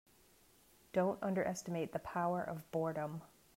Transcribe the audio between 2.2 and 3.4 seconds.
of boredom.